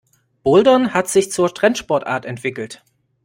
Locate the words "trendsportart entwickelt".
1.53-2.83